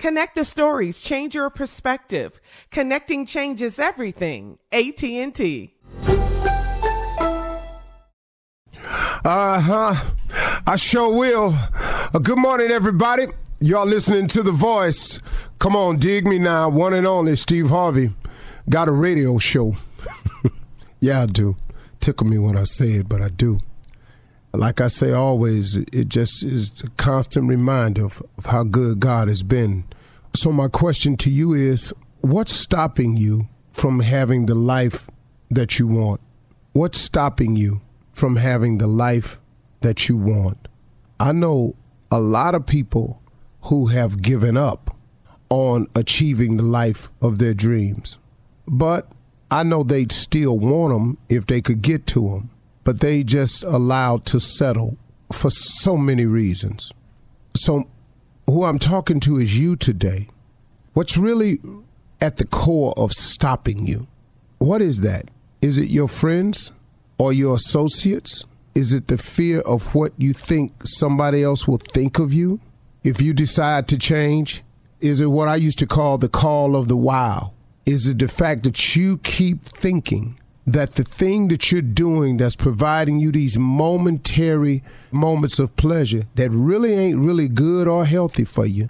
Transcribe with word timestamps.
Connect 0.00 0.34
the 0.34 0.46
stories, 0.46 0.98
change 0.98 1.34
your 1.34 1.50
perspective. 1.50 2.40
Connecting 2.70 3.26
changes 3.26 3.78
everything. 3.78 4.58
AT&T. 4.72 5.74
Uh-huh. 9.22 9.94
I 10.66 10.76
sure 10.76 11.14
will. 11.14 11.52
Uh, 12.14 12.18
good 12.18 12.38
morning, 12.38 12.70
everybody. 12.70 13.26
Y'all 13.60 13.84
listening 13.84 14.26
to 14.28 14.42
The 14.42 14.52
Voice. 14.52 15.20
Come 15.58 15.76
on, 15.76 15.98
dig 15.98 16.26
me 16.26 16.38
now. 16.38 16.70
One 16.70 16.94
and 16.94 17.06
only 17.06 17.36
Steve 17.36 17.68
Harvey. 17.68 18.08
Got 18.70 18.88
a 18.88 18.92
radio 18.92 19.36
show. 19.36 19.76
yeah, 21.00 21.24
I 21.24 21.26
do. 21.26 21.58
Tickle 22.00 22.26
me 22.26 22.38
when 22.38 22.56
I 22.56 22.64
say 22.64 22.92
it, 22.92 23.06
but 23.06 23.20
I 23.20 23.28
do. 23.28 23.60
Like 24.52 24.80
I 24.80 24.88
say 24.88 25.12
always, 25.12 25.76
it 25.76 26.08
just 26.08 26.42
is 26.42 26.82
a 26.82 26.90
constant 26.90 27.48
reminder 27.48 28.06
of, 28.06 28.22
of 28.36 28.46
how 28.46 28.64
good 28.64 28.98
God 28.98 29.28
has 29.28 29.42
been. 29.42 29.84
So, 30.34 30.50
my 30.50 30.68
question 30.68 31.16
to 31.18 31.30
you 31.30 31.52
is 31.52 31.94
what's 32.20 32.52
stopping 32.52 33.16
you 33.16 33.48
from 33.72 34.00
having 34.00 34.46
the 34.46 34.54
life 34.54 35.08
that 35.50 35.78
you 35.78 35.86
want? 35.86 36.20
What's 36.72 36.98
stopping 36.98 37.56
you 37.56 37.80
from 38.12 38.36
having 38.36 38.78
the 38.78 38.86
life 38.86 39.40
that 39.82 40.08
you 40.08 40.16
want? 40.16 40.68
I 41.20 41.32
know 41.32 41.76
a 42.10 42.20
lot 42.20 42.54
of 42.54 42.66
people 42.66 43.22
who 43.62 43.86
have 43.86 44.20
given 44.22 44.56
up 44.56 44.96
on 45.48 45.86
achieving 45.94 46.56
the 46.56 46.62
life 46.62 47.10
of 47.22 47.38
their 47.38 47.54
dreams, 47.54 48.18
but 48.66 49.10
I 49.50 49.62
know 49.62 49.82
they'd 49.82 50.12
still 50.12 50.58
want 50.58 50.92
them 50.92 51.18
if 51.28 51.46
they 51.46 51.60
could 51.60 51.82
get 51.82 52.06
to 52.08 52.28
them 52.28 52.50
but 52.90 52.98
they 52.98 53.22
just 53.22 53.62
allowed 53.62 54.24
to 54.26 54.40
settle 54.40 54.96
for 55.32 55.48
so 55.48 55.96
many 55.96 56.26
reasons. 56.26 56.90
So, 57.54 57.88
who 58.48 58.64
I'm 58.64 58.80
talking 58.80 59.20
to 59.20 59.38
is 59.38 59.56
you 59.56 59.76
today. 59.76 60.26
What's 60.92 61.16
really 61.16 61.60
at 62.20 62.38
the 62.38 62.46
core 62.48 62.92
of 62.96 63.12
stopping 63.12 63.86
you? 63.86 64.08
What 64.58 64.82
is 64.82 65.02
that? 65.02 65.30
Is 65.62 65.78
it 65.78 65.86
your 65.86 66.08
friends 66.08 66.72
or 67.16 67.32
your 67.32 67.54
associates? 67.54 68.44
Is 68.74 68.92
it 68.92 69.06
the 69.06 69.18
fear 69.18 69.60
of 69.60 69.94
what 69.94 70.12
you 70.18 70.32
think 70.32 70.72
somebody 70.82 71.44
else 71.44 71.68
will 71.68 71.78
think 71.78 72.18
of 72.18 72.32
you 72.32 72.58
if 73.04 73.22
you 73.22 73.32
decide 73.32 73.86
to 73.86 73.98
change? 73.98 74.64
Is 75.00 75.20
it 75.20 75.26
what 75.26 75.46
I 75.46 75.54
used 75.54 75.78
to 75.78 75.86
call 75.86 76.18
the 76.18 76.28
call 76.28 76.74
of 76.74 76.88
the 76.88 76.96
wow? 76.96 77.54
Is 77.86 78.08
it 78.08 78.18
the 78.18 78.26
fact 78.26 78.64
that 78.64 78.96
you 78.96 79.18
keep 79.18 79.62
thinking 79.62 80.39
that 80.72 80.94
the 80.94 81.04
thing 81.04 81.48
that 81.48 81.70
you're 81.70 81.82
doing 81.82 82.36
that's 82.36 82.56
providing 82.56 83.18
you 83.18 83.32
these 83.32 83.58
momentary 83.58 84.82
moments 85.10 85.58
of 85.58 85.74
pleasure 85.76 86.24
that 86.34 86.50
really 86.50 86.94
ain't 86.94 87.18
really 87.18 87.48
good 87.48 87.88
or 87.88 88.04
healthy 88.04 88.44
for 88.44 88.66
you, 88.66 88.88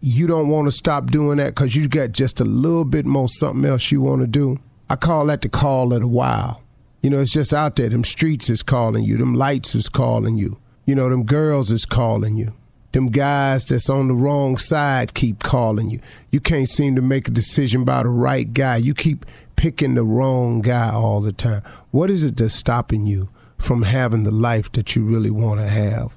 you 0.00 0.26
don't 0.26 0.48
want 0.48 0.66
to 0.68 0.72
stop 0.72 1.10
doing 1.10 1.38
that 1.38 1.54
because 1.54 1.74
you 1.74 1.88
got 1.88 2.12
just 2.12 2.40
a 2.40 2.44
little 2.44 2.84
bit 2.84 3.04
more 3.04 3.28
something 3.28 3.68
else 3.68 3.90
you 3.90 4.00
want 4.00 4.20
to 4.20 4.26
do. 4.26 4.58
I 4.88 4.96
call 4.96 5.26
that 5.26 5.42
the 5.42 5.48
call 5.48 5.92
of 5.92 6.00
the 6.00 6.08
wild. 6.08 6.56
You 7.02 7.10
know, 7.10 7.20
it's 7.20 7.32
just 7.32 7.52
out 7.52 7.76
there. 7.76 7.88
Them 7.88 8.04
streets 8.04 8.50
is 8.50 8.62
calling 8.62 9.04
you. 9.04 9.16
Them 9.16 9.34
lights 9.34 9.74
is 9.74 9.88
calling 9.88 10.36
you. 10.38 10.58
You 10.86 10.94
know, 10.94 11.08
them 11.08 11.24
girls 11.24 11.70
is 11.70 11.84
calling 11.84 12.36
you. 12.36 12.54
Them 12.92 13.08
guys 13.08 13.66
that's 13.66 13.90
on 13.90 14.08
the 14.08 14.14
wrong 14.14 14.56
side 14.56 15.14
keep 15.14 15.42
calling 15.42 15.90
you. 15.90 16.00
You 16.32 16.40
can't 16.40 16.68
seem 16.68 16.96
to 16.96 17.02
make 17.02 17.28
a 17.28 17.30
decision 17.30 17.82
about 17.82 18.04
the 18.04 18.08
right 18.08 18.52
guy. 18.52 18.76
You 18.76 18.94
keep 18.94 19.26
picking 19.58 19.96
the 19.96 20.04
wrong 20.04 20.60
guy 20.60 20.90
all 20.92 21.20
the 21.20 21.32
time. 21.32 21.62
What 21.90 22.10
is 22.10 22.22
it 22.22 22.36
that's 22.36 22.54
stopping 22.54 23.06
you 23.06 23.28
from 23.58 23.82
having 23.82 24.22
the 24.22 24.30
life 24.30 24.70
that 24.72 24.94
you 24.94 25.04
really 25.04 25.30
want 25.30 25.58
to 25.58 25.66
have? 25.66 26.14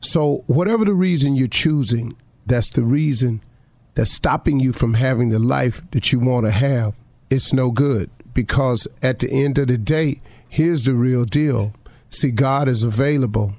So, 0.00 0.42
whatever 0.48 0.84
the 0.84 0.92
reason 0.92 1.36
you're 1.36 1.46
choosing, 1.46 2.16
that's 2.44 2.70
the 2.70 2.82
reason 2.82 3.40
that's 3.94 4.10
stopping 4.10 4.58
you 4.58 4.72
from 4.72 4.94
having 4.94 5.28
the 5.28 5.38
life 5.38 5.80
that 5.92 6.12
you 6.12 6.18
want 6.18 6.44
to 6.46 6.50
have. 6.50 6.94
It's 7.30 7.52
no 7.52 7.70
good 7.70 8.10
because 8.34 8.88
at 9.00 9.20
the 9.20 9.30
end 9.30 9.58
of 9.58 9.68
the 9.68 9.78
day, 9.78 10.20
here's 10.48 10.82
the 10.82 10.94
real 10.94 11.24
deal. 11.24 11.74
See, 12.10 12.32
God 12.32 12.66
is 12.66 12.82
available, 12.82 13.54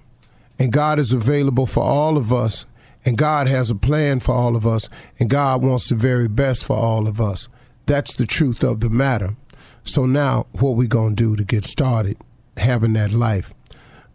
and 0.60 0.74
God 0.74 1.00
is 1.00 1.14
available 1.14 1.66
for 1.66 1.82
all 1.82 2.18
of 2.18 2.34
us, 2.34 2.66
and 3.06 3.18
God 3.18 3.48
has 3.48 3.72
a 3.72 3.76
plan 3.76 4.20
for 4.20 4.36
all 4.36 4.58
of 4.58 4.68
us, 4.68 4.90
and 5.18 5.30
God 5.30 5.64
wants 5.64 5.88
the 5.88 5.96
very 5.96 6.28
best 6.28 6.66
for 6.66 6.76
all 6.76 7.08
of 7.08 7.22
us. 7.22 7.48
That's 7.86 8.16
the 8.16 8.26
truth 8.26 8.64
of 8.64 8.80
the 8.80 8.90
matter. 8.90 9.36
So 9.84 10.06
now, 10.06 10.48
what 10.54 10.76
we 10.76 10.88
gonna 10.88 11.16
do 11.16 11.36
to 11.36 11.44
get 11.44 11.66
started 11.66 12.18
having 12.58 12.94
that 12.94 13.12
life? 13.12 13.54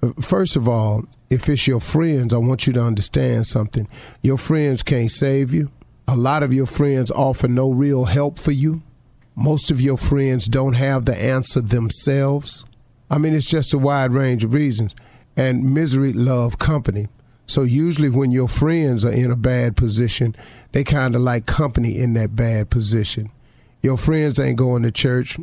Uh, 0.03 0.12
first 0.20 0.56
of 0.56 0.69
all, 0.69 1.05
if 1.29 1.49
it's 1.49 1.67
your 1.67 1.81
friends, 1.81 2.32
I 2.32 2.38
want 2.38 2.67
you 2.67 2.73
to 2.73 2.82
understand 2.82 3.47
something. 3.47 3.87
Your 4.23 4.38
friends 4.38 4.82
can't 4.82 5.11
save 5.11 5.53
you. 5.53 5.70
A 6.06 6.17
lot 6.17 6.43
of 6.43 6.55
your 6.55 6.67
friends 6.67 7.11
offer 7.11 7.49
no 7.49 7.70
real 7.70 8.06
help 8.06 8.38
for 8.38 8.53
you. 8.53 8.82
Most 9.37 9.71
of 9.71 9.81
your 9.81 9.99
friends 9.99 10.47
don't 10.47 10.73
have 10.73 11.05
the 11.05 11.17
answer 11.17 11.61
themselves. 11.61 12.64
I 13.11 13.19
mean, 13.19 13.35
it's 13.35 13.47
just 13.47 13.75
a 13.75 13.79
wide 13.79 14.12
range 14.12 14.43
of 14.43 14.55
reasons. 14.55 14.94
And 15.37 15.75
misery 15.75 16.12
love 16.12 16.59
company. 16.59 17.09
So 17.47 17.62
usually 17.62 18.11
when 18.11 18.31
your 18.31 18.49
friends 18.49 19.05
are 19.05 19.12
in 19.12 19.31
a 19.31 19.37
bad 19.37 19.76
position, 19.76 20.35
they 20.73 20.82
kind 20.82 21.14
of 21.14 21.21
like 21.21 21.47
company 21.47 21.99
in 21.99 22.14
that 22.14 22.35
bad 22.35 22.71
position. 22.71 23.31
Your 23.83 23.97
friends 23.97 24.41
ain't 24.41 24.59
going 24.59 24.83
to 24.83 24.91
church. 24.91 25.39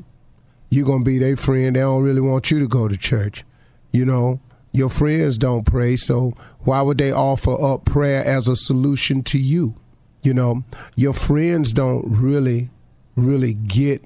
You're 0.70 0.86
going 0.86 1.04
to 1.04 1.10
be 1.10 1.20
their 1.20 1.38
friend. 1.38 1.76
They 1.76 1.80
don't 1.80 2.04
really 2.04 2.22
want 2.22 2.52
you 2.52 2.60
to 2.60 2.68
go 2.68 2.88
to 2.88 2.98
church. 2.98 3.44
You 3.92 4.06
know, 4.06 4.40
your 4.72 4.90
friends 4.90 5.38
don't 5.38 5.66
pray. 5.66 5.96
So 5.96 6.34
why 6.62 6.82
would 6.82 6.98
they 6.98 7.12
offer 7.12 7.56
up 7.64 7.86
prayer 7.86 8.24
as 8.26 8.48
a 8.48 8.56
solution 8.56 9.24
to 9.24 9.40
you? 9.40 9.76
You 10.22 10.34
know, 10.34 10.64
your 10.96 11.14
friends 11.14 11.72
don't 11.72 12.04
really, 12.08 12.70
really 13.16 13.54
get 13.54 14.04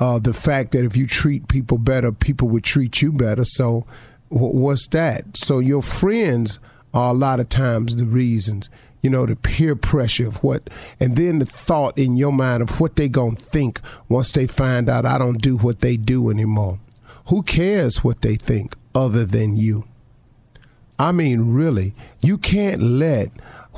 uh, 0.00 0.18
the 0.18 0.32
fact 0.32 0.72
that 0.72 0.84
if 0.84 0.96
you 0.96 1.06
treat 1.06 1.48
people 1.48 1.78
better, 1.78 2.12
people 2.12 2.48
would 2.48 2.64
treat 2.64 3.02
you 3.02 3.12
better. 3.12 3.44
So 3.44 3.86
what's 4.28 4.86
that? 4.88 5.36
So 5.36 5.58
your 5.58 5.82
friends 5.82 6.58
are 6.92 7.10
a 7.10 7.14
lot 7.14 7.40
of 7.40 7.48
times 7.48 7.96
the 7.96 8.06
reasons 8.06 8.70
you 9.04 9.10
know 9.10 9.26
the 9.26 9.36
peer 9.36 9.76
pressure 9.76 10.26
of 10.26 10.42
what 10.42 10.70
and 10.98 11.16
then 11.16 11.38
the 11.38 11.44
thought 11.44 11.96
in 11.98 12.16
your 12.16 12.32
mind 12.32 12.62
of 12.62 12.80
what 12.80 12.96
they 12.96 13.08
gonna 13.08 13.36
think 13.36 13.80
once 14.08 14.32
they 14.32 14.46
find 14.46 14.88
out 14.88 15.04
i 15.04 15.18
don't 15.18 15.42
do 15.42 15.56
what 15.58 15.80
they 15.80 15.96
do 15.96 16.30
anymore. 16.30 16.78
Who 17.28 17.42
cares 17.42 18.04
what 18.04 18.20
they 18.20 18.36
think 18.36 18.76
other 18.94 19.24
than 19.24 19.56
you? 19.56 19.84
I 20.98 21.12
mean 21.12 21.52
really 21.52 21.94
you 22.20 22.38
can't 22.38 22.80
let 22.80 23.30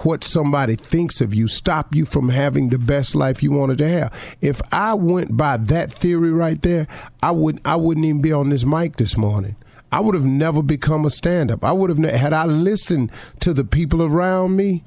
what 0.05 0.23
somebody 0.23 0.76
thinks 0.76 1.20
of 1.20 1.34
you 1.34 1.49
stop 1.49 1.94
you 1.94 2.05
from 2.05 2.28
having 2.28 2.69
the 2.69 2.78
best 2.78 3.14
life 3.14 3.43
you 3.43 3.50
wanted 3.50 3.78
to 3.78 3.88
have. 3.88 4.37
If 4.40 4.61
i 4.70 4.94
went 4.94 5.37
by 5.37 5.56
that 5.56 5.93
theory 5.93 6.31
right 6.31 6.61
there 6.62 6.87
i 7.23 7.31
would 7.31 7.61
i 7.64 7.76
wouldn't 7.76 8.06
even 8.06 8.23
be 8.23 8.32
on 8.32 8.50
this 8.50 8.64
mic 8.64 8.96
this 8.96 9.17
morning. 9.17 9.56
I 9.93 10.00
would 10.00 10.14
have 10.14 10.26
never 10.26 10.62
become 10.62 11.05
a 11.06 11.11
stand 11.11 11.50
up. 11.50 11.64
I 11.64 11.73
would 11.73 11.90
have, 11.90 11.99
had 12.20 12.32
I 12.32 12.44
listened 12.44 13.12
to 13.40 13.55
the 13.55 13.64
people 13.64 14.02
around 14.02 14.56
me 14.56 14.82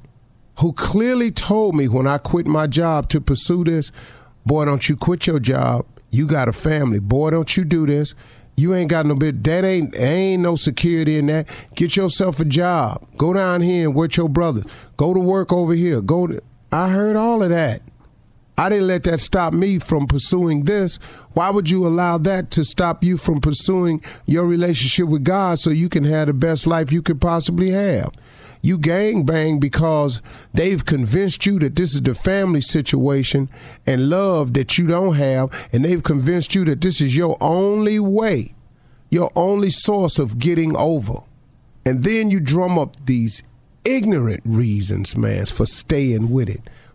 who 0.59 0.73
clearly 0.73 1.31
told 1.31 1.75
me 1.75 1.87
when 1.87 2.05
I 2.05 2.17
quit 2.17 2.45
my 2.45 2.67
job 2.67 3.09
to 3.09 3.21
pursue 3.21 3.63
this, 3.63 3.91
boy, 4.45 4.65
don't 4.65 4.87
you 4.89 4.95
quit 4.95 5.25
your 5.25 5.39
job. 5.39 5.85
You 6.09 6.27
got 6.27 6.49
a 6.49 6.53
family. 6.53 6.99
Boy, 6.99 7.29
don't 7.31 7.55
you 7.55 7.63
do 7.63 7.85
this. 7.85 8.13
You 8.57 8.73
ain't 8.75 8.89
got 8.89 9.05
no 9.05 9.15
bit. 9.15 9.41
That 9.43 9.63
ain't 9.63 9.95
ain't 9.95 10.41
no 10.41 10.57
security 10.57 11.17
in 11.17 11.27
that. 11.27 11.47
Get 11.75 11.95
yourself 11.95 12.41
a 12.41 12.45
job. 12.45 13.07
Go 13.17 13.33
down 13.33 13.61
here 13.61 13.87
and 13.87 13.95
work 13.95 14.17
your 14.17 14.27
brothers. 14.27 14.65
Go 14.97 15.13
to 15.13 15.19
work 15.19 15.53
over 15.53 15.73
here. 15.73 16.01
Go. 16.01 16.27
To, 16.27 16.41
I 16.71 16.89
heard 16.89 17.15
all 17.15 17.41
of 17.41 17.51
that. 17.51 17.81
I 18.57 18.67
didn't 18.67 18.87
let 18.87 19.03
that 19.03 19.21
stop 19.21 19.53
me 19.53 19.79
from 19.79 20.07
pursuing 20.07 20.65
this. 20.65 20.97
Why 21.35 21.51
would 21.51 21.69
you 21.69 21.87
allow 21.87 22.17
that 22.17 22.51
to 22.51 22.65
stop 22.65 23.01
you 23.01 23.15
from 23.15 23.39
pursuing 23.39 24.03
your 24.25 24.45
relationship 24.45 25.07
with 25.07 25.23
God 25.23 25.59
so 25.59 25.69
you 25.69 25.87
can 25.87 26.03
have 26.03 26.27
the 26.27 26.33
best 26.33 26.67
life 26.67 26.91
you 26.91 27.01
could 27.01 27.21
possibly 27.21 27.69
have? 27.69 28.09
You 28.61 28.77
gang 28.77 29.23
bang 29.23 29.59
because 29.59 30.21
they've 30.53 30.83
convinced 30.83 31.45
you 31.45 31.59
that 31.59 31.75
this 31.75 31.95
is 31.95 32.01
the 32.01 32.15
family 32.15 32.61
situation 32.61 33.49
and 33.85 34.09
love 34.09 34.53
that 34.53 34.77
you 34.77 34.87
don't 34.87 35.15
have, 35.15 35.69
and 35.71 35.85
they've 35.85 36.03
convinced 36.03 36.55
you 36.55 36.65
that 36.65 36.81
this 36.81 36.99
is 36.99 37.15
your 37.15 37.37
only 37.39 37.99
way, 37.99 38.53
your 39.09 39.31
only 39.35 39.71
source 39.71 40.19
of 40.19 40.39
getting 40.39 40.75
over. 40.75 41.19
And 41.85 42.03
then 42.03 42.29
you 42.29 42.39
drum 42.39 42.77
up 42.77 42.97
these 43.05 43.43
ignorant 43.85 44.41
reasons, 44.45 45.15
man, 45.15 45.45
for 45.45 45.65
staying 45.65 46.29
with 46.29 46.49
it 46.49 46.61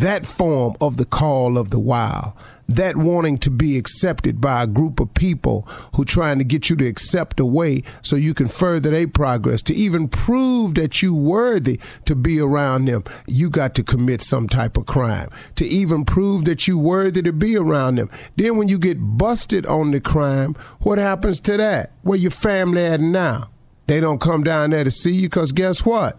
that 0.00 0.26
form 0.26 0.76
of 0.80 0.96
the 0.96 1.04
call 1.04 1.56
of 1.56 1.70
the 1.70 1.78
wild, 1.78 2.34
that 2.68 2.96
wanting 2.96 3.38
to 3.38 3.50
be 3.50 3.78
accepted 3.78 4.40
by 4.40 4.62
a 4.62 4.66
group 4.66 5.00
of 5.00 5.14
people 5.14 5.62
who 5.94 6.04
trying 6.04 6.38
to 6.38 6.44
get 6.44 6.68
you 6.68 6.76
to 6.76 6.86
accept 6.86 7.40
a 7.40 7.46
way 7.46 7.82
so 8.02 8.16
you 8.16 8.34
can 8.34 8.48
further 8.48 8.90
their 8.90 9.08
progress, 9.08 9.62
to 9.62 9.74
even 9.74 10.08
prove 10.08 10.74
that 10.74 11.00
you 11.00 11.14
worthy 11.14 11.80
to 12.04 12.14
be 12.14 12.40
around 12.40 12.86
them, 12.86 13.04
you 13.26 13.48
got 13.48 13.74
to 13.74 13.82
commit 13.82 14.20
some 14.20 14.48
type 14.48 14.76
of 14.76 14.86
crime. 14.86 15.28
To 15.54 15.66
even 15.66 16.04
prove 16.04 16.44
that 16.44 16.66
you 16.66 16.78
worthy 16.78 17.22
to 17.22 17.32
be 17.32 17.56
around 17.56 17.96
them. 17.96 18.10
Then 18.36 18.56
when 18.56 18.68
you 18.68 18.78
get 18.78 18.98
busted 18.98 19.64
on 19.66 19.92
the 19.92 20.00
crime, 20.00 20.54
what 20.80 20.98
happens 20.98 21.40
to 21.40 21.56
that? 21.56 21.92
Where 22.02 22.18
your 22.18 22.30
family 22.30 22.84
at 22.84 23.00
now? 23.00 23.50
They 23.86 24.00
don't 24.00 24.20
come 24.20 24.42
down 24.42 24.70
there 24.70 24.84
to 24.84 24.90
see 24.90 25.12
you 25.12 25.28
because 25.28 25.52
guess 25.52 25.84
what? 25.84 26.18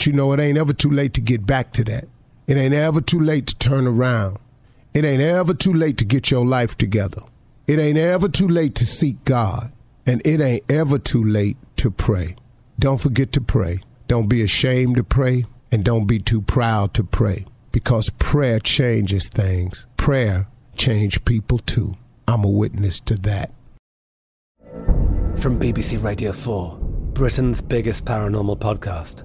But 0.00 0.06
you 0.06 0.14
know, 0.14 0.32
it 0.32 0.40
ain't 0.40 0.56
ever 0.56 0.72
too 0.72 0.88
late 0.88 1.12
to 1.12 1.20
get 1.20 1.44
back 1.44 1.74
to 1.74 1.84
that. 1.84 2.08
It 2.46 2.56
ain't 2.56 2.72
ever 2.72 3.02
too 3.02 3.20
late 3.20 3.48
to 3.48 3.58
turn 3.58 3.86
around. 3.86 4.38
It 4.94 5.04
ain't 5.04 5.20
ever 5.20 5.52
too 5.52 5.74
late 5.74 5.98
to 5.98 6.06
get 6.06 6.30
your 6.30 6.46
life 6.46 6.74
together. 6.78 7.20
It 7.66 7.78
ain't 7.78 7.98
ever 7.98 8.30
too 8.30 8.48
late 8.48 8.74
to 8.76 8.86
seek 8.86 9.22
God. 9.26 9.70
And 10.06 10.22
it 10.24 10.40
ain't 10.40 10.64
ever 10.70 10.98
too 10.98 11.22
late 11.22 11.58
to 11.76 11.90
pray. 11.90 12.34
Don't 12.78 12.98
forget 12.98 13.30
to 13.32 13.42
pray. 13.42 13.80
Don't 14.08 14.26
be 14.26 14.40
ashamed 14.40 14.96
to 14.96 15.04
pray. 15.04 15.44
And 15.70 15.84
don't 15.84 16.06
be 16.06 16.18
too 16.18 16.40
proud 16.40 16.94
to 16.94 17.04
pray. 17.04 17.44
Because 17.70 18.08
prayer 18.08 18.58
changes 18.58 19.28
things. 19.28 19.86
Prayer 19.98 20.48
change 20.76 21.26
people 21.26 21.58
too. 21.58 21.92
I'm 22.26 22.42
a 22.42 22.48
witness 22.48 23.00
to 23.00 23.16
that. 23.16 23.52
From 25.36 25.60
BBC 25.60 26.02
Radio 26.02 26.32
4, 26.32 26.78
Britain's 27.12 27.60
biggest 27.60 28.06
paranormal 28.06 28.60
podcast 28.60 29.24